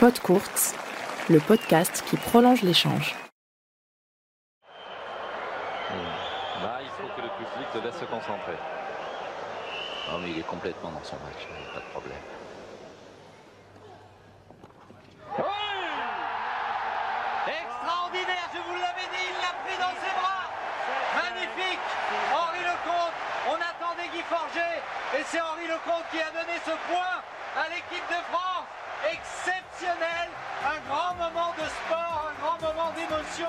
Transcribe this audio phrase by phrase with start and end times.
[0.00, 0.74] Pod Courte,
[1.28, 3.14] le podcast qui prolonge l'échange.
[6.62, 8.56] Là, il faut que le public te laisse se concentrer.
[10.08, 12.16] Non, mais il est complètement dans son match, il n'y a pas de problème.
[17.44, 20.48] Extraordinaire, je vous l'avais dit, il l'a pris dans ses bras.
[21.12, 21.84] Magnifique.
[22.32, 23.16] Henri Lecomte,
[23.52, 24.80] on attendait Guy Forget
[25.18, 27.20] et c'est Henri Lecomte qui a donné ce point
[27.54, 28.64] à l'équipe de France.
[29.12, 33.48] Exceptionnel, un grand moment de sport, un grand moment d'émotion.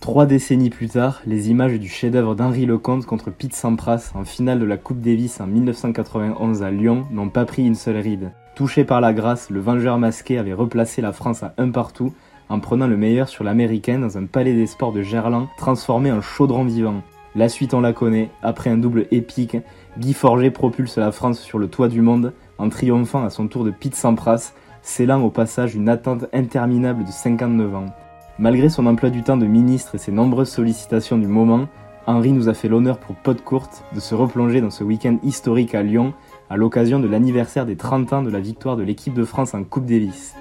[0.00, 4.60] Trois décennies plus tard, les images du chef-d'œuvre d'Henri Lecomte contre Pete Sampras en finale
[4.60, 8.32] de la Coupe Davis en 1991 à Lyon n'ont pas pris une seule ride.
[8.54, 12.14] Touché par la grâce, le vengeur masqué avait replacé la France à un partout
[12.48, 16.22] en prenant le meilleur sur l'américaine dans un palais des sports de Gerland transformé en
[16.22, 17.02] chaudron vivant.
[17.34, 19.58] La suite on la connaît, après un double épique,
[19.98, 23.64] Guy Forget propulse la France sur le toit du monde en triomphant à son tour
[23.64, 27.86] de Pete Sampras, scellant au passage une attente interminable de 59 ans.
[28.38, 31.66] Malgré son emploi du temps de ministre et ses nombreuses sollicitations du moment,
[32.06, 35.74] Henri nous a fait l'honneur pour Pod Courte de se replonger dans ce week-end historique
[35.74, 36.14] à Lyon
[36.48, 39.64] à l'occasion de l'anniversaire des 30 ans de la victoire de l'équipe de France en
[39.64, 40.34] Coupe Davis.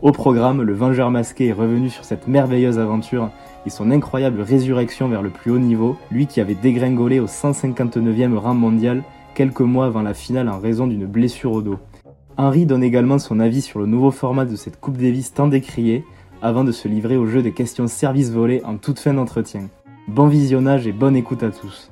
[0.00, 3.28] Au programme, le Vengeur masqué est revenu sur cette merveilleuse aventure
[3.66, 8.34] et son incroyable résurrection vers le plus haut niveau, lui qui avait dégringolé au 159e
[8.36, 9.02] rang mondial
[9.40, 11.78] quelques mois avant la finale en raison d'une blessure au dos.
[12.36, 16.04] Henri donne également son avis sur le nouveau format de cette Coupe Davis tant décriée,
[16.42, 19.70] avant de se livrer au jeu des questions service volées en toute fin d'entretien.
[20.08, 21.90] Bon visionnage et bonne écoute à tous.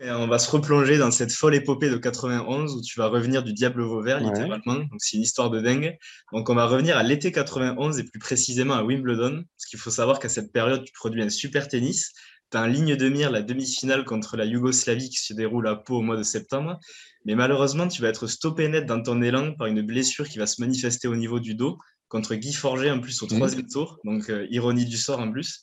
[0.00, 3.44] Et on va se replonger dans cette folle épopée de 91 où tu vas revenir
[3.44, 4.74] du Diable Vauvert, littéralement.
[4.74, 5.96] Donc, c'est une histoire de dingue.
[6.32, 9.44] Donc, on va revenir à l'été 91 et plus précisément à Wimbledon.
[9.56, 12.12] Parce qu'il faut savoir qu'à cette période, tu produis un super tennis.
[12.50, 15.76] Tu as en ligne de mire la demi-finale contre la Yougoslavie qui se déroule à
[15.76, 16.78] Pau au mois de septembre.
[17.24, 20.46] Mais malheureusement, tu vas être stoppé net dans ton élan par une blessure qui va
[20.46, 23.98] se manifester au niveau du dos contre Guy Forget en plus au troisième tour.
[24.04, 25.62] Donc, euh, ironie du sort en plus.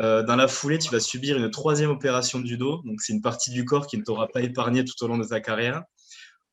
[0.00, 2.82] Euh, dans la foulée, tu vas subir une troisième opération du dos.
[2.84, 5.24] Donc, c'est une partie du corps qui ne t'aura pas épargné tout au long de
[5.24, 5.82] ta carrière.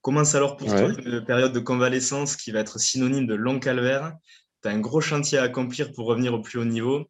[0.01, 4.13] Commence alors pour toi une période de convalescence qui va être synonyme de long calvaire.
[4.61, 7.09] Tu as un gros chantier à accomplir pour revenir au plus haut niveau.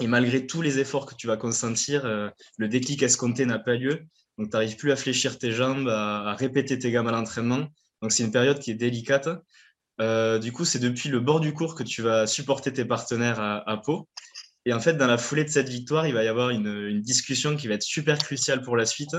[0.00, 3.74] Et malgré tous les efforts que tu vas consentir, euh, le déclic escompté n'a pas
[3.74, 4.00] lieu.
[4.38, 7.68] Donc, tu n'arrives plus à fléchir tes jambes, à, répéter tes gammes à l'entraînement.
[8.02, 9.28] Donc, c'est une période qui est délicate.
[10.00, 13.40] Euh, du coup, c'est depuis le bord du cours que tu vas supporter tes partenaires
[13.40, 14.08] à, Pau.
[14.66, 17.54] Et en fait, dans la foulée de cette victoire, il va y avoir une discussion
[17.56, 19.16] qui va être super cruciale pour la suite.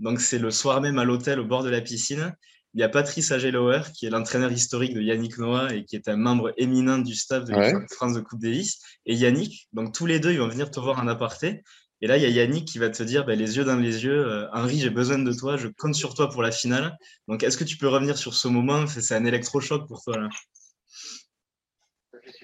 [0.00, 2.34] Donc, c'est le soir même à l'hôtel au bord de la piscine.
[2.74, 6.06] Il y a Patrice Agelower, qui est l'entraîneur historique de Yannick Noah et qui est
[6.08, 7.72] un membre éminent du staff de Ouais.
[7.90, 8.78] France de Coupe Davis.
[9.06, 11.62] Et Yannick, donc tous les deux, ils vont venir te voir en aparté.
[12.00, 14.04] Et là, il y a Yannick qui va te dire, ben, les yeux dans les
[14.04, 16.96] yeux, euh, Henri, j'ai besoin de toi, je compte sur toi pour la finale.
[17.26, 18.86] Donc, est-ce que tu peux revenir sur ce moment?
[18.86, 20.28] C'est un électrochoc pour toi, là.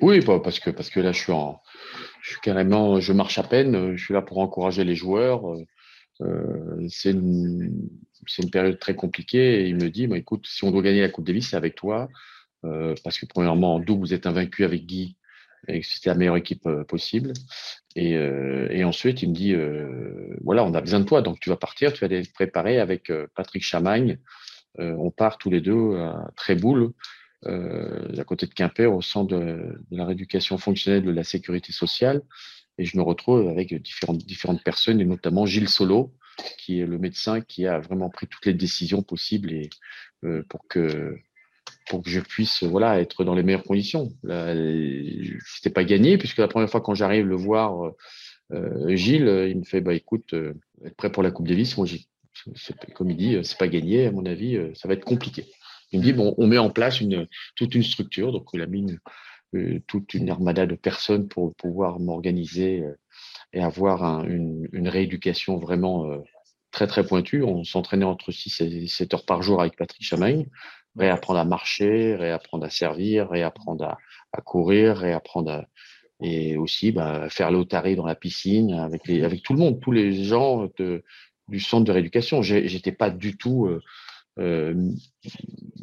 [0.01, 1.61] Oui, bah, parce que parce que là, je suis en,
[2.23, 3.95] je suis carrément, je marche à peine.
[3.97, 5.49] Je suis là pour encourager les joueurs.
[5.53, 5.63] euh,
[6.23, 7.91] euh, c'est une,
[8.53, 9.69] période très compliquée.
[9.69, 12.09] Il me dit, bah, écoute, si on doit gagner la Coupe Davis, c'est avec toi,
[12.65, 15.17] euh, parce que premièrement, en double, vous êtes invaincu avec Guy,
[15.69, 17.33] et c'était la meilleure équipe euh, possible.
[17.97, 19.55] Et, ensuite, il me dit,
[20.43, 22.81] voilà, on a besoin de toi, donc tu vas partir, tu vas aller te préparer
[22.81, 24.19] avec Patrick Chamagne.
[24.79, 26.93] On part tous les deux à Tréboul
[27.45, 32.23] à côté de Quimper, au centre de, de la rééducation fonctionnelle de la sécurité sociale.
[32.79, 36.13] Et je me retrouve avec différentes, différentes personnes, et notamment Gilles Solo,
[36.59, 39.71] qui est le médecin qui a vraiment pris toutes les décisions possibles et,
[40.25, 41.17] euh, pour, que,
[41.89, 44.13] pour que je puisse voilà, être dans les meilleures conditions.
[44.23, 44.55] Là,
[45.47, 47.93] c'était pas gagné, puisque la première fois quand j'arrive le voir,
[48.53, 50.55] euh, Gilles, il me fait bah, écoute, euh,
[50.85, 51.77] être prêt pour la Coupe Davis.
[51.77, 51.87] Moi,
[52.95, 55.47] comme il dit, c'est pas gagné, à mon avis, euh, ça va être compliqué.
[55.93, 58.33] Il me dit, bon, on met en place une, toute une structure.
[58.33, 58.99] Donc, il a mis une, euh,
[59.87, 62.99] toute une armada de personnes pour pouvoir m'organiser euh,
[63.53, 66.19] et avoir un- une, rééducation vraiment euh,
[66.71, 67.43] très, très pointue.
[67.43, 70.47] On s'entraînait entre 6 et 7 heures par jour avec Patrick Chamagne.
[70.97, 73.97] Réapprendre à marcher, réapprendre à servir, réapprendre
[74.33, 75.65] à, courir, réapprendre
[76.21, 79.03] et aussi bah, faire l'otaré dans la piscine avec,
[79.43, 80.69] tout le monde, tous les gens
[81.49, 82.43] du centre de rééducation.
[82.43, 83.69] J'étais pas du tout
[84.39, 84.75] euh,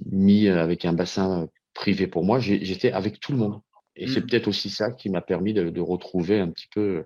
[0.10, 3.62] mis avec un bassin privé pour moi, j'étais avec tout le monde.
[3.98, 4.28] Et c'est Mm.
[4.28, 7.06] peut-être aussi ça qui m'a permis de, de retrouver un petit peu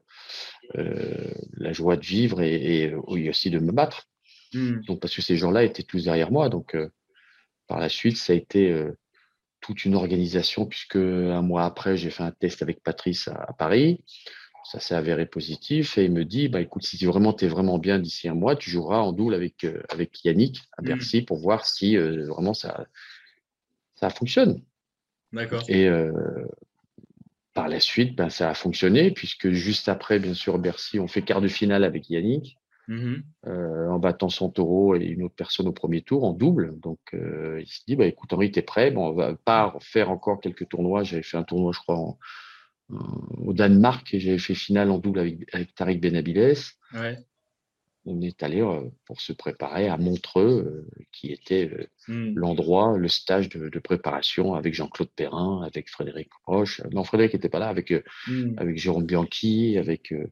[0.77, 4.03] euh, la joie de vivre et, aussi de me battre.
[4.53, 4.81] Hmm.
[4.87, 6.47] Donc parce que ces gens-là étaient tous derrière moi.
[6.49, 6.89] Donc euh,
[7.67, 8.95] par la suite, ça a été euh,
[9.61, 13.53] toute une organisation puisque un mois après, j'ai fait un test avec Patrice à, à
[13.53, 14.03] Paris.
[14.71, 17.79] Ça s'est avéré positif et il me dit, bah écoute, si vraiment tu es vraiment
[17.79, 20.85] bien d'ici un mois, tu joueras en double avec avec Yannick à Mm.
[20.85, 22.85] Bercy pour voir si vraiment ça
[23.95, 24.61] ça fonctionne.
[25.33, 25.63] D'accord.
[25.67, 26.11] Et euh,
[27.53, 31.21] par la suite, ben, ça a fonctionné, puisque juste après, bien sûr, Bercy, on fait
[31.21, 32.57] quart de finale avec Yannick,
[32.87, 33.23] Mhm.
[33.47, 36.79] euh, en battant son taureau et une autre personne au premier tour, en double.
[36.79, 38.91] Donc, euh, il se dit, bah, écoute, Henri, t'es prêt?
[38.91, 41.03] Bon, On va pas faire encore quelques tournois.
[41.03, 42.19] J'avais fait un tournoi, je crois, en-
[42.93, 46.57] en- au Danemark, et j'avais fait finale en double avec, avec Tariq Benabides.
[46.93, 47.17] Ouais.
[48.07, 52.33] On est allé euh, pour se préparer à Montreux, euh, qui était euh, Mhm.
[52.35, 56.81] l'endroit, le stage de, de préparation avec Jean-Claude Perrin, avec Frédéric Roche.
[56.91, 58.53] Non, Frédéric n'était pas là, avec, euh, Mhm.
[58.57, 60.31] avec Jérôme Bianchi, avec euh,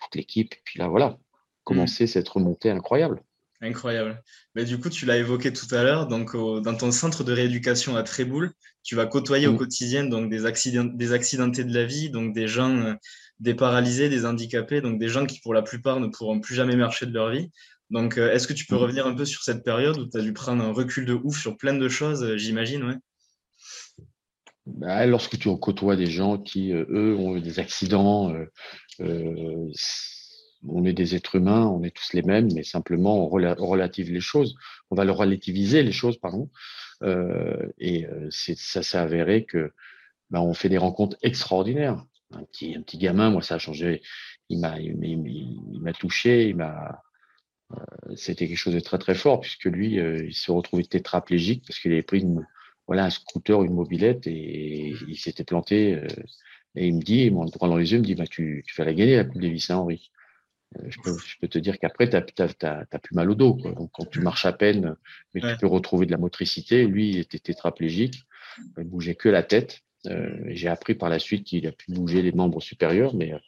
[0.00, 0.54] toute l'équipe.
[0.64, 1.18] Puis là, voilà,
[1.64, 3.20] commencer cette remontée incroyable.
[3.60, 4.22] Incroyable.
[4.54, 7.32] Mais du coup, tu l'as évoqué tout à l'heure, donc au- dans ton centre de
[7.32, 8.52] rééducation à Tréboul,
[8.84, 9.58] tu vas côtoyer au Mm.
[9.58, 12.94] quotidien donc des accidents, des accidentés de la vie, donc des gens, euh,
[13.40, 16.76] des paralysés, des handicapés, donc des gens qui pour la plupart ne pourront plus jamais
[16.76, 17.50] marcher de leur vie.
[17.90, 18.78] Donc, euh, est-ce que tu peux Mm.
[18.78, 21.36] revenir un peu sur cette période où tu as dû prendre un recul de ouf
[21.40, 22.96] sur plein de choses, euh, j'imagine, ouais?
[24.66, 28.32] Bah, lorsque tu côtoies des gens qui, euh, eux, ont eu des accidents,
[30.66, 34.12] on est des êtres humains, on est tous les mêmes, mais simplement on rela- relative
[34.12, 34.56] les choses,
[34.90, 36.50] on va le relativiser les choses, pardon.
[37.02, 39.72] Euh, et euh, ça s'est avéré que
[40.30, 42.04] bah, on fait des rencontres extraordinaires.
[42.32, 44.02] Un petit, gamin, moi, ça a changé.
[44.50, 44.76] Il m'a,
[45.94, 47.02] touché, il m'a.
[47.72, 51.64] euh, c'était quelque chose de très très fort puisque lui, euh, il se retrouvait tétraplégique
[51.66, 52.46] parce qu'il avait pris une,
[52.86, 56.00] voilà, un scooter, une mobilette et il s'était planté.
[56.76, 58.64] et il me dit, il me droit dans les yeux, il me dit, bah, tu,
[58.66, 60.10] tu vas la gagner la Coupe Davis, hein, Henri.
[60.76, 63.54] Euh, je, peux, je peux te dire qu'après, tu n'as plus mal au dos.
[63.54, 63.72] Quoi.
[63.72, 64.96] Donc, quand tu marches à peine,
[65.34, 65.52] mais Ouais.
[65.54, 66.86] tu peux retrouver de la motricité.
[66.86, 68.22] Lui, il était tétraplégique,
[68.76, 69.80] il bougeait que la tête.
[70.06, 73.38] Euh, J'ai appris par la suite qu'il a pu bouger les membres supérieurs, mais, euh,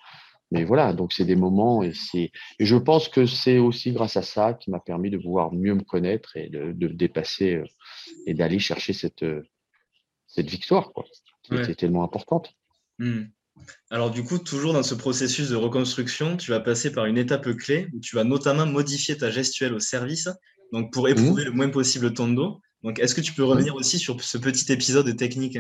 [0.51, 2.33] mais voilà, donc c'est des moments et c'est.
[2.59, 5.83] Je pense que c'est aussi grâce à ça qui m'a permis de pouvoir mieux me
[5.85, 7.65] connaître et de, de dépasser euh,
[8.27, 9.43] et d'aller chercher cette, euh,
[10.27, 11.05] cette victoire, quoi,
[11.43, 11.63] qui Ouais.
[11.63, 12.53] était tellement importante.
[12.99, 13.25] Hmm.
[13.91, 17.51] Alors du coup, toujours dans ce processus de reconstruction, tu vas passer par une étape
[17.57, 20.29] clé où tu vas notamment modifier ta gestuelle au service,
[20.73, 22.61] donc pour éprouver le moins possible ton dos.
[22.83, 25.59] Donc est-ce que tu peux revenir aussi sur ce petit épisode technique?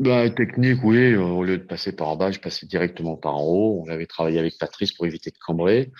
[0.00, 1.12] Bah, technique, oui.
[1.12, 3.84] euh, Au lieu de passer par bas, je passais directement par en haut.
[3.84, 5.92] On avait travaillé avec Patrice pour éviter de cambrer.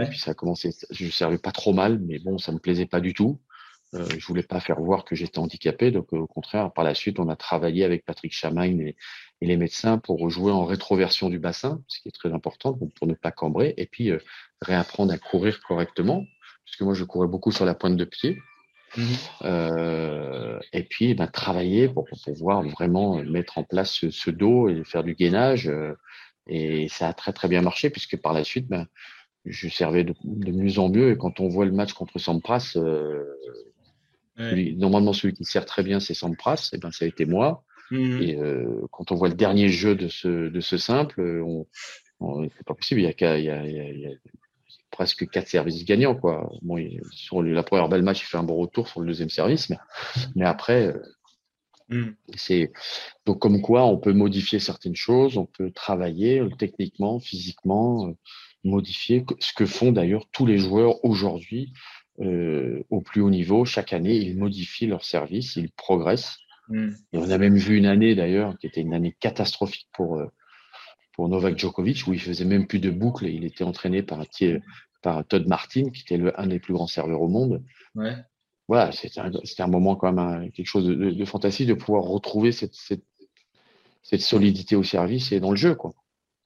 [0.00, 0.70] Et puis ça a commencé.
[0.90, 3.40] Je servais pas trop mal, mais bon, ça me plaisait pas du tout.
[3.96, 5.90] Euh, je voulais pas faire voir que j'étais handicapé.
[5.90, 8.96] Donc euh, au contraire, par la suite, on a travaillé avec Patrick Chamagne et,
[9.40, 12.92] et les médecins pour jouer en rétroversion du bassin, ce qui est très important donc
[12.94, 13.74] pour ne pas cambrer.
[13.76, 14.18] Et puis euh,
[14.62, 16.24] réapprendre à courir correctement,
[16.64, 18.38] puisque moi je courais beaucoup sur la pointe de pied.
[18.96, 19.04] Mhm.
[19.42, 24.68] Euh, et puis, ben, travailler pour, pour pouvoir vraiment mettre en place ce, ce dos
[24.68, 25.70] et faire du gainage.
[26.46, 28.86] et ça a très, très bien marché, puisque par la suite, ben,
[29.46, 31.12] je servais de, de mieux en mieux.
[31.12, 33.24] Et quand on voit le match contre Sampras, euh,
[34.38, 34.74] Ouais.
[34.76, 36.70] normalement, celui qui sert très bien, c'est Sampras.
[36.72, 37.64] Et ben, ça a été moi.
[37.90, 38.22] Mhm.
[38.22, 41.66] Et euh, quand on voit le dernier jeu de ce, de ce simple, on,
[42.20, 43.00] on- c'est pas possible.
[43.00, 44.10] Il y a, il y a, il y a- il y a
[44.90, 46.50] presque quatre services gagnants, quoi.
[46.62, 49.30] Bon, il- sur la première belle match, il fait un bon retour sur le deuxième
[49.30, 49.78] service, mais,
[50.34, 51.02] mais après, euh,
[51.88, 52.16] Mhm.
[52.34, 52.72] c'est
[53.26, 58.12] donc comme quoi on peut modifier certaines choses, on peut travailler euh, techniquement, physiquement, euh,
[58.64, 61.72] modifier ce que font d'ailleurs tous les joueurs aujourd'hui
[62.20, 63.64] euh, au plus haut niveau.
[63.64, 66.36] Chaque année, ils modifient leur service, ils progressent.
[66.68, 66.96] Mhm.
[67.12, 70.26] Et on a même vu une année d'ailleurs qui était une année catastrophique pour euh,
[71.14, 73.26] pour Novak Djokovic où il faisait même plus de boucles.
[73.26, 74.22] Il était entraîné par
[75.02, 77.62] par Todd Martin qui était le, un des plus grands serveurs au monde.
[77.94, 78.14] Ouais.
[78.68, 82.02] Voilà, c'était un, moment quand même un- quelque chose de, de- de fantastique de pouvoir
[82.02, 83.04] retrouver cette, cette,
[84.02, 85.94] cette solidité au service et dans le jeu, quoi.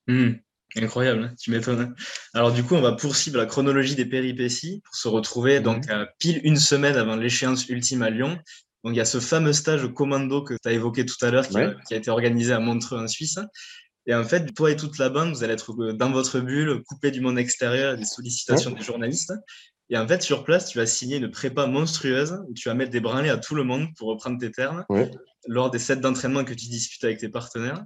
[0.06, 0.38] Mhm.
[0.76, 1.94] Incroyable, hein, tu m'étonnes.
[2.34, 5.64] Alors du coup, on va poursuivre la chronologie des péripéties pour se retrouver Mhm.
[5.64, 8.38] donc à pile une semaine avant l'échéance ultime à Lyon.
[8.84, 11.46] Donc il y a ce fameux stage commando que tu as évoqué tout à l'heure
[11.48, 11.74] qui, a- Ouais.
[11.88, 13.38] qui a été organisé à Montreux en Suisse.
[14.06, 16.82] Et en fait, toi et toute la bande, vous allez être euh, dans votre bulle,
[16.86, 19.32] coupé du monde extérieur, des sollicitations des journalistes.
[19.90, 22.92] Et en fait, sur place, tu vas signer une prépa monstrueuse où tu vas mettre
[22.92, 25.10] des branlées à tout le monde, pour reprendre tes termes, Ouais.
[25.46, 27.84] lors des sets d'entraînement que tu disputes avec tes partenaires.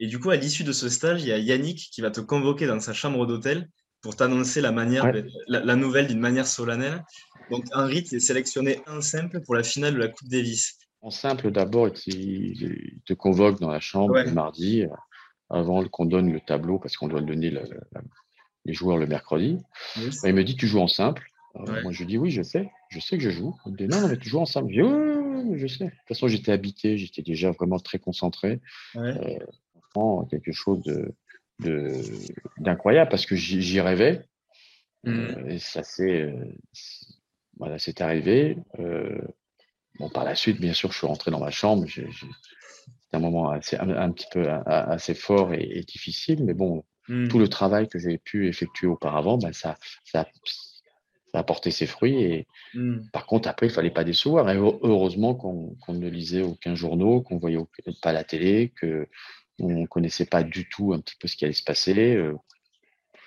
[0.00, 2.20] Et du coup, à l'issue de ce stage, il y a Yannick qui va te
[2.20, 3.68] convoquer dans sa chambre d'hôtel
[4.00, 5.24] pour t'annoncer la, manière, Ouais.
[5.46, 7.04] la, la nouvelle d'une manière solennelle.
[7.50, 10.78] Donc, Henri, tu es sélectionné en simple pour la finale de la Coupe Davis.
[11.02, 14.24] En simple, d'abord, il, te convoque dans la chambre Ouais.
[14.24, 14.88] le mardi, euh,
[15.50, 18.00] avant qu'on donne le tableau, parce qu'on doit le donner le- le-
[18.64, 19.58] les joueurs le mercredi.
[19.98, 20.20] Yes.
[20.24, 21.26] Il me dit, tu joues en simple.
[21.56, 21.82] Euh, Ouais.
[21.82, 23.54] Moi, je dis, oui, je sais, je sais que je joue.
[23.66, 24.68] Il me dit, non, mais tu joues en simple.
[24.72, 25.84] Je dis, oui, je sais.
[25.86, 28.60] De toute façon, j'étais habité, j'étais déjà vraiment très concentré.
[28.94, 29.38] Ouais.
[30.30, 31.14] Quelque chose de
[32.58, 34.24] d'incroyable parce que j'y rêvais.
[35.04, 35.18] Mhm.
[35.18, 37.06] Euh, et ça s'est euh, c'est-
[37.58, 38.56] voilà, c'est arrivé.
[38.78, 39.20] Euh,
[39.98, 41.86] bon, par la suite, bien sûr, je suis rentré dans ma chambre.
[41.86, 42.06] C'était
[43.12, 47.28] un moment assez, un, petit peu assez fort et, difficile, mais bon, hmm.
[47.28, 50.26] tout le travail que j'ai pu effectuer auparavant, ben ça, ça,
[51.32, 52.22] ça a porté ses fruits.
[52.22, 53.00] Et hmm.
[53.12, 54.48] par contre, après, il fallait pas décevoir.
[54.48, 57.58] Et heureusement qu'on ne lisait aucun journaux, qu'on voyait
[58.00, 59.06] pas la télé, que
[59.60, 62.14] on connaissait pas du tout un petit peu ce qui allait se passer.
[62.14, 62.34] Euh,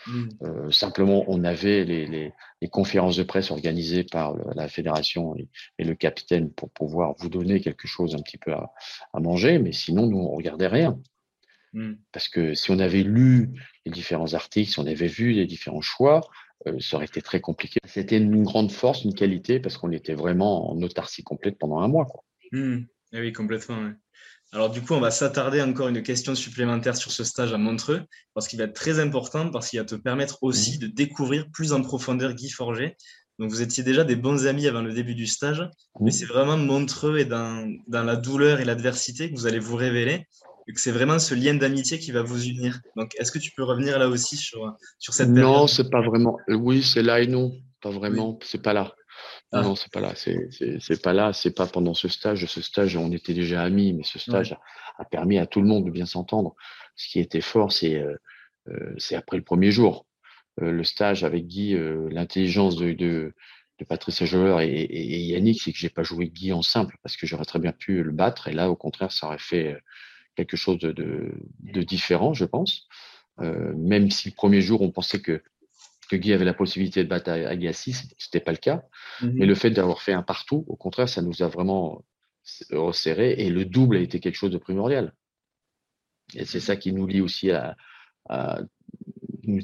[0.07, 0.29] hmm.
[0.41, 5.47] euh, simplement, on avait les, les, les, conférences de presse organisées par la fédération et,
[5.83, 8.73] le capitaine pour pouvoir vous donner quelque chose un petit peu à,
[9.13, 10.99] à manger, mais sinon, nous, on regardait rien.
[11.73, 11.93] Hmm.
[12.11, 13.49] Parce que si on avait lu
[13.85, 16.21] les différents articles, si on avait vu les différents choix,
[16.67, 17.79] euh, ça aurait été très compliqué.
[17.85, 21.87] C'était une grande force, une qualité, parce qu'on était vraiment en autarcie complète pendant un
[21.87, 22.05] mois.
[22.05, 22.23] Quoi.
[22.51, 22.83] Hmm.
[23.11, 23.91] Eh oui, complètement.
[24.53, 28.01] Alors du coup, on va s'attarder encore une question supplémentaire sur ce stage à Montreux,
[28.35, 31.73] parce qu'il va être très important, parce qu'il va te permettre aussi de découvrir plus
[31.73, 32.95] en profondeur Guy Forget.
[33.39, 35.67] Donc vous étiez déjà des bons amis avant le début du stage,
[35.99, 39.75] mais c'est vraiment Montreux et dans, dans la douleur et l'adversité que vous allez vous
[39.75, 40.27] révéler
[40.71, 42.79] que c'est vraiment ce lien d'amitié qui va vous unir.
[42.95, 45.51] Donc, est-ce que tu peux revenir là aussi sur, sur cette période?
[45.51, 46.37] Non, c'est pas vraiment.
[46.49, 47.51] Euh, oui, c'est là et non.
[47.81, 48.39] Pas vraiment.
[48.43, 48.93] C'est pas là.
[49.53, 49.63] Non, ah.
[49.63, 50.13] non, c'est pas là.
[50.15, 51.33] C'est pas là.
[51.33, 52.45] C'est pas pendant ce stage.
[52.45, 54.57] Ce stage, on était déjà amis, mais ce stage
[54.97, 56.55] a, permis à tout le monde de bien s'entendre.
[56.95, 58.15] Ce qui était fort, c'est euh,
[58.69, 60.05] euh c'est après le premier jour.
[60.61, 63.33] Euh, le stage avec Guy, euh, l'intelligence de, de,
[63.79, 66.97] de Patricia Joller et, et, et Yannick, c'est que j'ai pas joué Guy en simple
[67.01, 68.47] parce que j'aurais très bien pu le battre.
[68.47, 69.77] Et là, au contraire, ça aurait fait
[70.35, 72.87] quelque chose de, de, différent, je pense.
[73.39, 75.43] Euh, même si le premier jour, on pensait que,
[76.13, 78.83] que Guy avait la possibilité de battre Agassi, ce n'était pas le cas.
[79.21, 79.33] Mhm.
[79.35, 82.03] Mais le fait d'avoir fait un partout, au contraire, ça nous a vraiment
[82.71, 85.13] resserré et le double a été quelque chose de primordial.
[86.35, 87.75] Et c'est ça qui nous lie aussi à,
[88.29, 88.61] à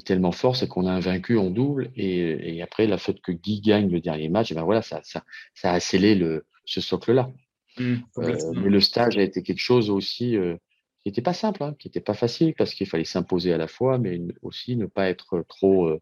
[0.04, 3.32] tellement fort, c'est qu'on a un vaincu en double et, et, après, la fait que
[3.32, 7.30] Guy gagne le dernier match, ben voilà, ça, ça, ça a scellé le, ce socle-là.
[7.78, 10.56] Mmh, euh, mais le stage a été quelque chose aussi euh,
[11.02, 13.68] qui n'était pas simple, hein, qui n'était pas facile parce qu'il fallait s'imposer à la
[13.68, 16.00] fois, mais aussi ne pas être trop euh,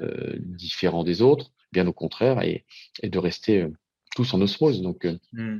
[0.00, 2.64] différent des autres, bien au contraire, et,
[3.02, 3.66] de rester
[4.14, 4.82] tous en osmose.
[4.82, 5.58] Donc, mmh.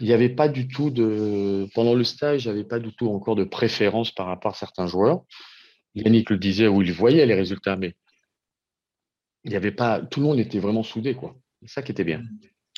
[0.00, 1.66] il n'y avait pas du tout de.
[1.74, 4.56] Pendant le stage, il n'y avait pas du tout encore de préférence par rapport à
[4.56, 5.24] certains joueurs.
[5.94, 7.94] Yannick le disait où il voyait les résultats, mais
[9.44, 10.00] il n'y avait pas.
[10.00, 11.36] Tout le monde était vraiment soudé, quoi.
[11.62, 12.22] C'est ça qui était bien.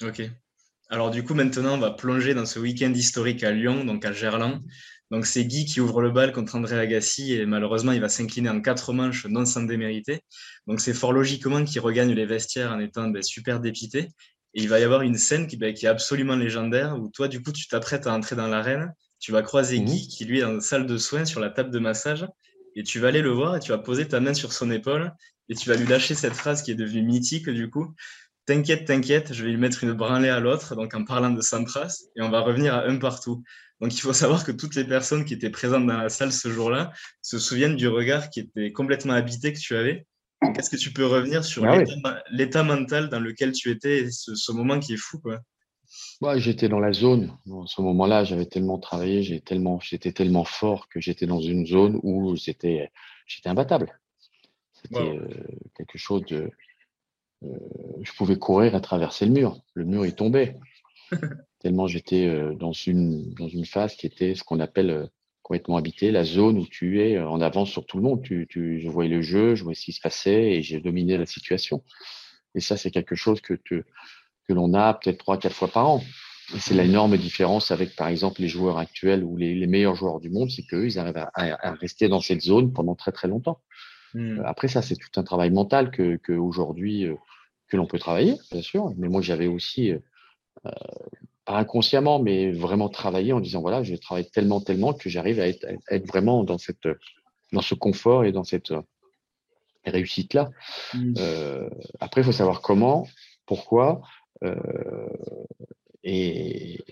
[0.03, 0.23] Ok.
[0.91, 4.13] Alors du coup, maintenant, on va plonger dans ce week-end historique à Lyon, donc à
[4.13, 4.63] Gerland.
[5.11, 8.51] Donc c'est Guy qui ouvre le bal contre André Agassi et malheureusement, il va s'incliner
[8.51, 10.21] en quatre manches non sans démériter.
[10.67, 14.09] Donc c'est fort logiquement qu'il regagne les vestiaires en étant ben, super dépité.
[14.55, 17.29] Et il va y avoir une scène qui, ben, qui, est absolument légendaire où toi,
[17.29, 18.93] du coup, tu t'apprêtes à entrer dans l'arène.
[19.19, 20.09] Tu vas croiser Guy mhm.
[20.09, 22.27] qui, lui, est dans la salle de soins sur la table de massage.
[22.77, 25.13] Et tu vas aller le voir et tu vas poser ta main sur son épaule
[25.49, 27.95] et tu vas lui lâcher cette phrase qui est devenue mythique, du coup.
[28.49, 32.05] T'inquiète, t'inquiète, je vais lui mettre une branlée à l'autre, donc en parlant de Sampras,
[32.17, 33.45] et on va revenir à un partout.
[33.79, 36.49] Donc il faut savoir que toutes les personnes qui étaient présentes dans la salle ce
[36.49, 36.91] jour-là
[37.21, 40.07] se souviennent du regard qui était complètement habité que tu avais.
[40.57, 41.77] Est-ce que tu peux revenir sur ah
[42.31, 45.41] l'état mental dans lequel tu étais et ce, moment qui est fou quoi?
[46.23, 47.37] Ouais, j'étais dans la zone.
[47.45, 52.35] Dans ce moment-là, j'avais tellement travaillé, j'étais tellement, fort que j'étais dans une zone où
[52.35, 52.91] j'étais,
[53.45, 54.01] imbattable.
[54.73, 55.29] C'était euh,
[55.77, 56.51] quelque chose de,
[57.43, 59.61] je pouvais courir à traverser le mur.
[59.75, 60.57] Le mur, il tombait.
[61.61, 65.07] Tellement j'étais euh, dans une, dans une phase qui était ce qu'on appelle euh,
[65.43, 68.23] complètement habité, la zone où tu es en avance sur tout le monde.
[68.23, 71.17] Tu, tu, je voyais le jeu, je voyais ce qui se passait et j'ai dominé
[71.17, 71.83] la situation.
[72.55, 73.85] Et ça, c'est quelque chose que, que
[74.49, 76.05] l'on a peut-être trois, quatre fois par an.
[76.55, 80.19] Et c'est l'énorme différence avec, par exemple, les joueurs actuels ou les, les meilleurs joueurs
[80.19, 83.29] du monde, c'est qu'eux, ils arrivent à, à, rester dans cette zone pendant très, très
[83.29, 83.61] longtemps.
[84.15, 84.41] Hmm.
[84.45, 87.09] Après, ça, c'est tout un travail mental que, que aujourd'hui,
[87.69, 88.93] que l'on peut travailler, bien sûr.
[88.97, 89.99] Mais moi, j'avais aussi, euh,
[90.67, 90.71] euh,
[91.45, 95.49] pas inconsciemment, mais vraiment travaillé en disant voilà, je travaille tellement, tellement que j'arrive à
[95.49, 96.89] être, être, vraiment dans cette,
[97.53, 98.83] dans ce confort et dans cette euh,
[99.85, 100.51] réussite là.
[100.95, 101.15] Mmh.
[101.19, 103.07] Euh, après, il faut savoir comment,
[103.47, 104.03] pourquoi
[104.43, 105.09] euh,
[106.05, 106.85] et,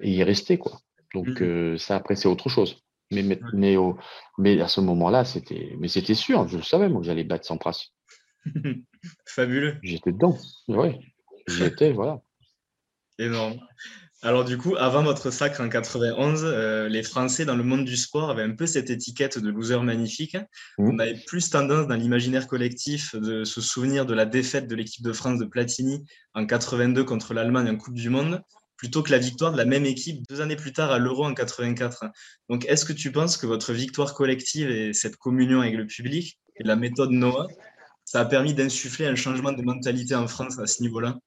[0.00, 0.80] et, y rester quoi.
[1.14, 1.78] Donc mmh.
[1.78, 2.82] ça, après, c'est autre chose.
[3.10, 3.96] Mais, mais, mais, au,
[4.38, 7.46] mais à ce moment-là, c'était, mais c'était sûr, je le savais, moi, que j'allais battre
[7.46, 7.92] sans principe.
[9.26, 9.76] Fabuleux.
[9.82, 10.36] J'étais dedans.
[10.68, 10.96] Oui,
[11.48, 12.20] j'étais, voilà.
[13.18, 13.58] Énorme.
[14.24, 17.94] Alors du coup, avant votre sacre en 91, euh, les Français dans le monde du
[17.94, 20.38] sport avaient un peu cette étiquette de loser magnifique.
[20.78, 20.88] Mmh.
[20.88, 25.04] On avait plus tendance dans l'imaginaire collectif de se souvenir de la défaite de l'équipe
[25.04, 28.40] de France de Platini en 82 contre l'Allemagne en Coupe du Monde,
[28.76, 31.34] plutôt que la victoire de la même équipe deux années plus tard à l'Euro en
[31.34, 32.04] 84.
[32.48, 36.38] Donc est-ce que tu penses que votre victoire collective et cette communion avec le public
[36.56, 37.48] et la méthode Noah
[38.04, 41.18] ça a permis d'insuffler un changement de mentalité en France à ce niveau-là?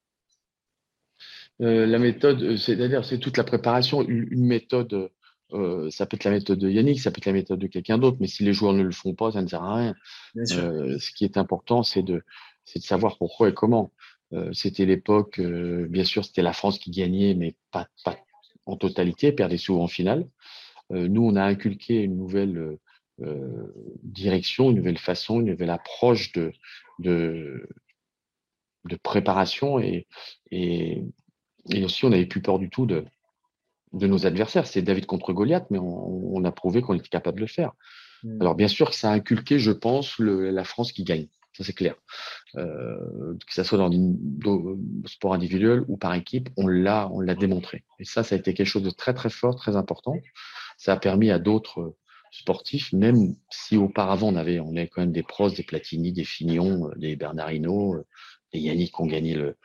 [1.58, 5.10] La méthode, c'est-à-dire c'est toute la préparation, une, méthode.
[5.90, 8.18] ça peut être la méthode de Yannick, ça peut être la méthode de quelqu'un d'autre,
[8.20, 9.94] mais si les joueurs ne le font pas, ça ne sert à rien.
[10.36, 12.22] ce qui est important, c'est de,
[12.76, 13.92] de savoir pourquoi et comment.
[14.52, 18.18] C'était l'époque, bien sûr, c'était la France qui gagnait, mais pas, pas
[18.66, 20.28] en totalité, perdait souvent en finale.
[20.90, 22.78] nous, on a inculqué une nouvelle
[24.02, 26.52] direction, une nouvelle façon, une nouvelle approche de,
[26.98, 27.66] de,
[28.88, 30.06] de préparation et,
[30.50, 31.04] et,
[31.84, 33.04] aussi on n'avait plus peur du tout de,
[33.92, 34.66] de nos adversaires.
[34.66, 37.72] C'est David contre Goliath, mais on, a prouvé qu'on était capable de le faire.
[38.22, 38.40] Mmh.
[38.40, 41.28] Alors bien sûr que ça a inculqué, je pense, la France qui gagne.
[41.58, 41.96] Ça c'est clair.
[42.54, 47.34] Euh, que ce soit dans le sport individuel ou par équipe, on l'a, on l'a
[47.34, 47.82] démontré.
[47.98, 50.14] Et ça, ça a été quelque chose de très très fort, très important.
[50.76, 51.96] Ça a permis à d'autres
[52.30, 56.22] sportifs, même si auparavant on avait, on avait quand même des pros, des Platini, des
[56.22, 58.04] Fignon, des Bernardino,
[58.52, 59.56] des Yannick qui ont gagné le,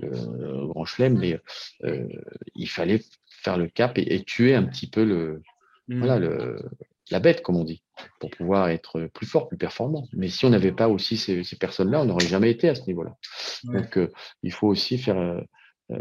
[0.00, 1.38] Grand Chelem, mais
[1.84, 2.08] euh,
[2.54, 5.42] il fallait faire le cap et, tuer un petit peu le,
[5.88, 5.98] mmh.
[5.98, 6.64] voilà, le,
[7.10, 7.82] la bête, comme on dit,
[8.18, 10.06] pour pouvoir être plus fort, plus performant.
[10.12, 13.16] Mais si on n'avait pas aussi ces, personnes-là, on n'aurait jamais été à ce niveau-là.
[13.64, 14.10] Donc, euh,
[14.42, 15.98] il faut aussi faire euh,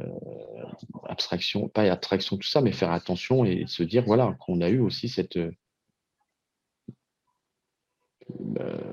[1.08, 4.79] abstraction, pas abstraction tout ça, mais faire attention et se dire voilà qu'on a eu
[4.79, 5.39] aussi cette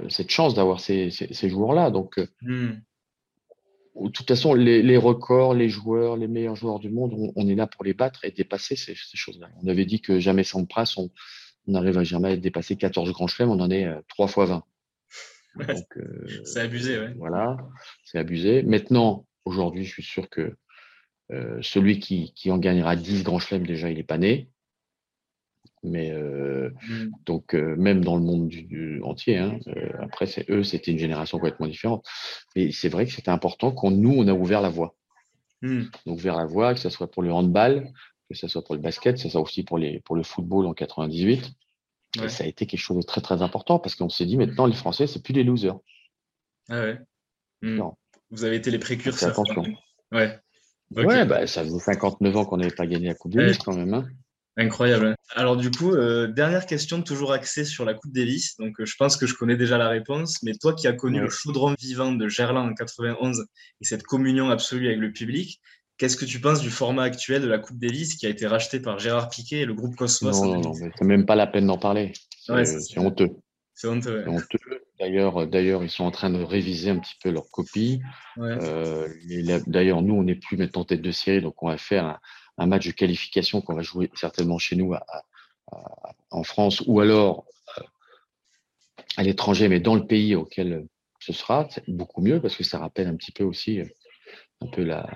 [0.09, 1.91] cette chance d'avoir ces, ces, joueurs-là.
[1.91, 2.73] Donc, mmh
[4.01, 7.67] de toute façon, les, records, les joueurs, les meilleurs joueurs du monde, on, est là
[7.67, 9.49] pour les battre et dépasser ces, choses-là.
[9.63, 11.11] On avait dit que jamais sans Pras, on
[11.69, 14.65] n'arrive jamais à dépasser 14 grands chelems, on en est 3 euh, fois 20.
[15.61, 15.75] Euh,
[16.45, 17.13] c'est abusé, ouais.
[17.17, 17.57] Voilà,
[18.05, 18.63] c'est abusé.
[18.63, 20.57] Maintenant, aujourd'hui, je suis sûr que
[21.31, 24.49] euh, celui qui, qui, en gagnera 10 grands chelems, déjà, il n'est pas né.
[25.85, 27.11] Mais euh, mmh.
[27.25, 29.61] donc même dans le monde du, entier, hein,
[30.01, 32.05] après c'est eux, c'était une génération complètement différente.
[32.57, 34.97] Mais c'est vrai que c'était important qu'on nous on a ouvert la voie.
[35.63, 35.83] Mmh.
[36.05, 37.93] Donc ouvert la voie, que ce soit pour le handball,
[38.29, 40.75] que ce soit pour le basket, ce soit aussi pour les pour le football en
[40.75, 41.51] 98.
[42.23, 44.67] Et ça a été quelque chose de très très important parce qu'on s'est dit maintenant
[44.67, 45.79] les Français c'est plus des losers.
[46.69, 46.99] Ah ouais.
[47.63, 47.83] Mmh.
[48.31, 49.31] Vous avez été les précurseurs.
[49.31, 49.65] Attention.
[50.13, 50.39] Ouais.
[50.91, 53.77] Ouais, bah, ça faisait 59 ans qu'on n'avait pas gagné la Coupe du Monde quand
[53.77, 53.93] même.
[53.93, 54.09] Hein.
[54.57, 55.15] Incroyable.
[55.37, 58.57] Alors du coup, euh, dernière question toujours axée sur la Coupe Davis.
[58.57, 61.21] Donc euh, je pense que je connais déjà la réponse, mais toi qui as connu
[61.21, 63.47] le chaudron vivant de Gerland en 91
[63.81, 65.61] et cette communion absolue avec le public,
[65.99, 68.81] qu'est-ce que tu penses du format actuel de la Coupe Davis qui a été racheté
[68.81, 71.67] par Gérard Piquet et le groupe Cosmos Non, non, non, c'est même pas la peine
[71.67, 72.13] d'en parler.
[72.31, 73.31] C'est honteux.
[73.75, 74.25] C'est honteux.
[74.27, 74.59] honteux.
[74.99, 78.01] D'ailleurs, d'ailleurs, ils sont en train de réviser un petit peu leur copie.
[78.39, 79.09] Euh,
[79.67, 82.19] d'ailleurs, nous, on n'est plus maintenant tête de série, donc on va faire un,
[82.59, 84.95] un match de qualification qu'on va jouer certainement chez nous
[86.31, 87.47] en France ou alors
[87.79, 87.83] euh,
[89.17, 90.87] à l'étranger, mais dans le pays auquel
[91.21, 93.85] ce sera, c'est beaucoup mieux parce que ça rappelle un petit peu aussi euh,
[94.61, 95.07] un peu la,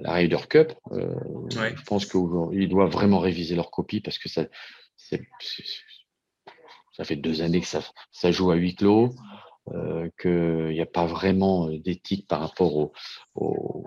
[0.00, 0.72] la Ryder Cup.
[0.92, 1.14] Euh,
[1.50, 4.46] je pense qu'ils doivent vraiment réviser leur copie parce que ça,
[4.96, 5.18] ça
[7.04, 9.14] fait deux années que ça, ça joue à huis clos,
[10.20, 12.92] qu'il n'y a pas vraiment d'éthique par rapport au,
[13.34, 13.84] au,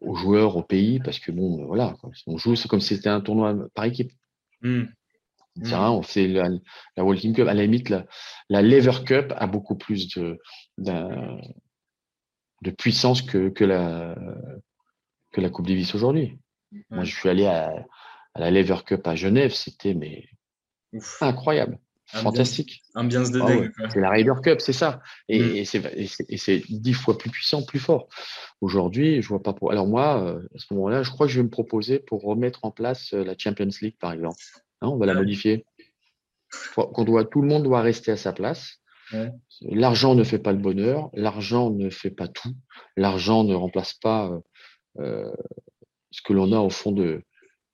[0.00, 3.20] aux joueurs, au pays, parce que bon, voilà, on joue, c'est comme si c'était un
[3.20, 4.12] tournoi par équipe.
[4.62, 4.84] Mmh.
[5.56, 5.72] Mmh.
[5.74, 6.48] on fait la,
[6.96, 8.06] la World Cup, à la limite, la,
[8.48, 10.38] la Lever Cup a beaucoup plus de,
[12.62, 14.16] de, puissance que, que, la,
[15.32, 16.38] que la Coupe Davis aujourd'hui.
[16.90, 17.72] Moi, je suis allé à,
[18.34, 20.28] à, la Lever Cup à Genève, c'était mais
[21.20, 21.78] incroyable.
[22.12, 22.82] Fantastique.
[22.94, 25.00] Ambiance de ah C'est la Ryder Cup, c'est ça.
[25.28, 25.66] Et, mm.
[26.28, 28.08] et c'est dix fois plus puissant, plus fort.
[28.60, 29.70] Aujourd'hui, je vois pas pour.
[29.70, 32.64] Alors moi, euh, à ce moment-là, je crois que je vais me proposer pour remettre
[32.64, 34.42] en place euh, la Champions League, par exemple.
[34.80, 35.64] Hein, on va la modifier.
[36.74, 38.79] Qu'on doit, tout le monde doit rester à sa place.
[39.62, 41.10] L'argent ne fait pas le bonheur.
[41.14, 42.54] L'argent ne fait pas tout.
[42.96, 44.30] L'argent ne remplace pas
[44.98, 45.32] euh,
[46.10, 47.22] ce que l'on a au fond de,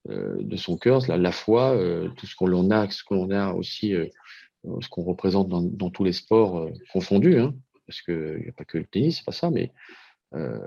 [0.07, 1.77] de son cœur, la, la foi,
[2.17, 3.95] tout ce qu'on a, ce qu'on a aussi
[4.67, 7.55] euh, ce qu'on représente dans, tous les sports euh, confondus, hein,
[7.87, 9.73] parce qu'il n'y a pas que le tennis, c'est pas ça, mais
[10.35, 10.59] euh,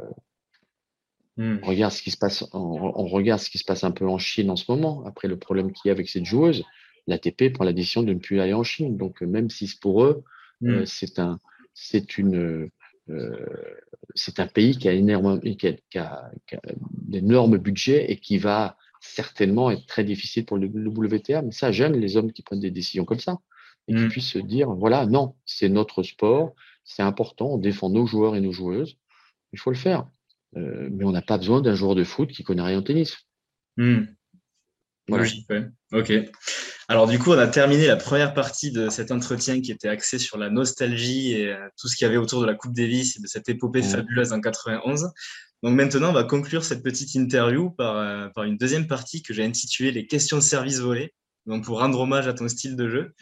[1.38, 1.60] hmm.
[1.64, 4.18] on, regarde ce qui se passe, on, regarde ce qui se passe un peu en
[4.18, 6.64] Chine en ce moment, après le problème qu'il y a avec cette joueuse.
[7.08, 8.96] L'ATP prend la décision de ne plus aller en Chine.
[8.96, 10.24] Donc, même si pour eux,
[10.62, 10.86] hmm.
[10.86, 11.40] c'est un,
[11.74, 12.70] c'est une,
[14.16, 16.32] c'est un pays qui a, énorme, qui a,
[16.92, 21.42] d'énormes budgets et qui va certainement être très difficile pour le, WTA.
[21.42, 23.40] Mais ça gêne les hommes qui prennent des décisions comme ça
[23.88, 24.10] et qui mmh.
[24.10, 28.42] puissent se dire, voilà, non, c'est notre sport, c'est important, on défend nos joueurs et
[28.42, 28.98] nos joueuses,
[29.54, 30.08] il faut le faire.
[30.58, 33.18] Euh, mais on n'a pas besoin d'un joueur de foot qui connaît rien au tennis.
[33.78, 34.02] Mmh.
[35.08, 35.28] Voilà.
[35.92, 36.14] Ok.
[36.90, 40.18] Alors du coup, on a terminé la première partie de cet entretien qui était axé
[40.18, 43.16] sur la nostalgie et euh, tout ce qu'il y avait autour de la Coupe Davis
[43.16, 43.92] et de cette épopée mmh.
[43.92, 45.12] fabuleuse en 91.
[45.62, 49.36] Donc maintenant, on va conclure cette petite interview par, euh, par une deuxième partie que
[49.36, 51.14] j'ai intitulée Les questions de service volées.
[51.46, 53.14] Donc pour rendre hommage à ton style de jeu.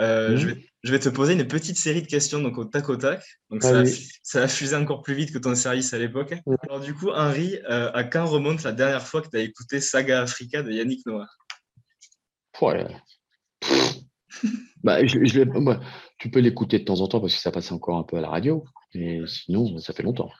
[0.00, 2.88] Euh, je, vais, je, vais, te poser une petite série de questions donc au tac
[2.88, 3.24] au tac.
[3.50, 3.84] Donc ça,
[4.24, 6.34] ça, va, fuser encore plus vite que ton service à l'époque.
[6.62, 9.80] Alors du coup, Henri, euh, à quand remonte la dernière fois que tu as écouté
[9.80, 11.24] Saga Africa de Yannick ouais.
[14.82, 15.42] Bah, je, je
[16.18, 18.20] Tu peux l'écouter de temps en temps parce que ça passe encore un peu à
[18.20, 18.64] la radio.
[18.94, 20.30] Mais sinon, ça fait longtemps.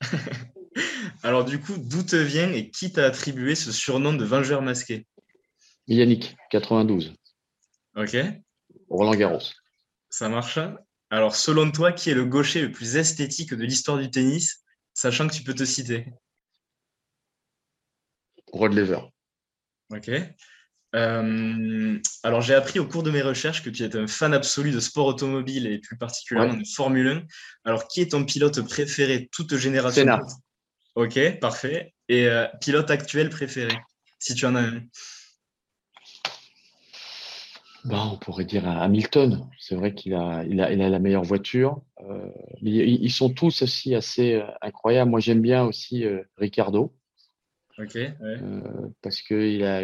[1.22, 5.06] Alors du coup, d'où te vient et qui t'a attribué ce surnom de vengeur masqué?
[5.86, 7.14] Yannick, 92.
[7.96, 8.16] Ok.
[8.88, 9.52] Roland Garros.
[10.10, 10.58] Ça marche.
[11.10, 15.28] Alors selon toi, qui est le gaucher le plus esthétique de l'histoire du tennis, sachant
[15.28, 16.06] que tu peux te citer?
[18.52, 19.00] Rod Lever.
[19.90, 20.10] Ok.
[20.94, 24.70] Euh, alors j'ai appris au cours de mes recherches que tu es un fan absolu
[24.70, 27.22] de sport automobile et plus particulièrement de Formule 1.
[27.64, 30.02] Alors qui est ton pilote préféré toute génération?
[30.02, 30.20] Senna.
[30.94, 31.94] Ok, parfait.
[32.08, 33.76] Et euh, pilote actuel préféré,
[34.20, 34.82] si tu en as un?
[37.84, 39.48] Ben, On pourrait dire Hamilton.
[39.58, 41.82] C'est vrai qu'il a, il a, il a, la meilleure voiture.
[42.08, 42.30] Euh,
[42.62, 45.10] ils, sont tous aussi assez incroyables.
[45.10, 46.04] Moi, j'aime bien aussi
[46.38, 46.94] Ricardo.
[47.76, 47.94] Ok.
[47.96, 48.38] Ouais.
[49.02, 49.82] Parce qu'il a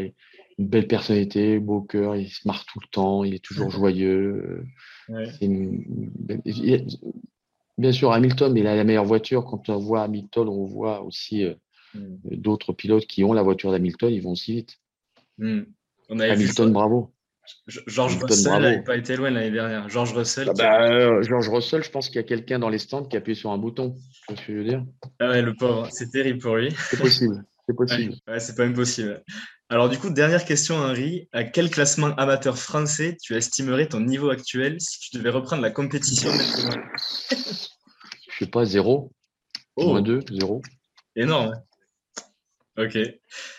[0.61, 4.62] une belle personnalité, beau cœur, il se marre tout le temps, il est toujours joyeux.
[5.09, 5.27] Ouais.
[5.40, 6.12] Une,
[6.44, 6.87] il,
[7.79, 9.46] Bien sûr, Hamilton, il a la meilleure voiture.
[9.46, 11.55] Quand on voit Hamilton, on voit aussi euh,
[11.94, 12.37] mm.
[12.37, 14.77] d'autres pilotes qui ont la voiture d'Hamilton, ils vont aussi vite.
[15.38, 15.62] Mm.
[16.11, 17.14] On Hamilton, bravo.
[17.66, 19.88] George Hamilton, Russell n'avait pas été loin l'année dernière.
[19.88, 20.49] George Russell.
[20.51, 23.16] Ah bah, euh, George Russell, je pense qu'il y a quelqu'un dans les stands qui
[23.16, 23.94] a appuyé sur un bouton.
[24.29, 24.85] Tu ce que je veux dire?
[25.18, 26.75] Ah ouais, le pauvre, c'est terrible pour lui.
[26.90, 27.42] C'est possible.
[27.66, 28.12] C'est possible.
[28.27, 29.25] Ouais, ouais c'est pas impossible.
[29.70, 31.28] Alors du coup, dernière question, Henri.
[31.30, 35.70] À quel classement amateur français tu estimerais ton niveau actuel si tu devais reprendre la
[35.70, 36.83] compétition maintenant
[37.30, 39.12] Je sais pas, 0
[39.76, 39.90] Oh.
[39.90, 40.61] Moins 2, 0
[41.14, 41.52] Énorme.
[42.76, 42.98] Ok.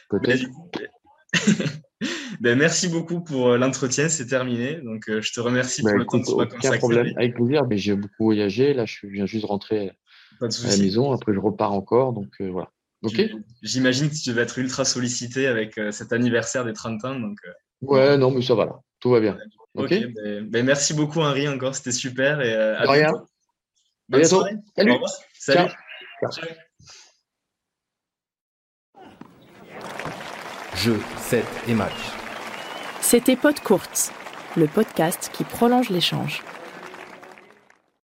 [0.09, 0.45] Peut-être.
[2.41, 4.81] ben, merci beaucoup pour euh, l'entretien, c'est terminé.
[4.81, 6.77] Donc euh, je te remercie pour le temps que tu m'as consacré.
[6.77, 7.65] problème, avec plaisir.
[7.69, 8.73] Mais j'ai beaucoup voyagé.
[8.73, 9.91] Là, je viens juste rentrer
[10.41, 11.13] à la maison.
[11.13, 12.11] Après, je repars encore.
[12.11, 12.69] Donc euh, voilà.
[13.03, 13.31] Ok J-
[13.63, 17.19] J'imagine que tu devais être ultra sollicité avec euh, cet anniversaire des 30 ans.
[17.19, 18.79] Donc, euh, Ouais, non, mais ça va là.
[18.99, 19.37] Tout va bien.
[19.75, 19.85] ok.
[19.85, 21.73] Ok ben, ben, merci beaucoup, Henri, encore.
[21.75, 22.41] C'était super.
[22.41, 23.11] Et, euh, à De rien.
[23.11, 23.25] bientôt.
[24.07, 24.27] À bientôt.
[24.29, 24.55] soirée.
[24.75, 24.91] Salut.
[25.33, 25.69] Salut.
[26.21, 26.31] Ciao.
[26.31, 26.49] Ciao.
[30.75, 31.91] Jeux, 7 et match.
[33.01, 34.11] C'était Pod Courte,
[34.55, 36.43] le podcast qui prolonge l'échange.